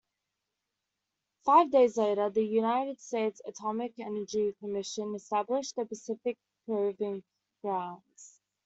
Five 1.45 1.69
days 1.69 1.95
later, 1.95 2.31
the 2.31 2.43
United 2.43 2.99
States 2.99 3.39
Atomic 3.45 3.99
Energy 3.99 4.51
Commission 4.59 5.13
established 5.13 5.75
the 5.75 5.85
Pacific 5.85 6.39
Proving 6.65 7.21
Grounds. 7.61 8.39